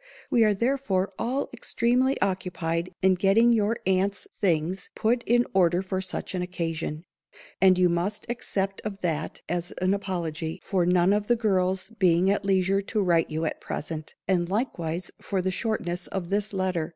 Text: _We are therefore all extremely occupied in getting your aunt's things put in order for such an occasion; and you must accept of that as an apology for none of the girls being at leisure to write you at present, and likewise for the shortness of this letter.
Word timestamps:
_We 0.30 0.44
are 0.44 0.54
therefore 0.54 1.12
all 1.18 1.50
extremely 1.52 2.18
occupied 2.22 2.94
in 3.02 3.16
getting 3.16 3.52
your 3.52 3.76
aunt's 3.86 4.26
things 4.40 4.88
put 4.94 5.22
in 5.26 5.44
order 5.52 5.82
for 5.82 6.00
such 6.00 6.34
an 6.34 6.40
occasion; 6.40 7.04
and 7.60 7.76
you 7.78 7.90
must 7.90 8.24
accept 8.30 8.80
of 8.80 9.02
that 9.02 9.42
as 9.46 9.72
an 9.72 9.92
apology 9.92 10.58
for 10.64 10.86
none 10.86 11.12
of 11.12 11.26
the 11.26 11.36
girls 11.36 11.90
being 11.98 12.30
at 12.30 12.46
leisure 12.46 12.80
to 12.80 13.02
write 13.02 13.28
you 13.30 13.44
at 13.44 13.60
present, 13.60 14.14
and 14.26 14.48
likewise 14.48 15.10
for 15.20 15.42
the 15.42 15.50
shortness 15.50 16.06
of 16.06 16.30
this 16.30 16.54
letter. 16.54 16.94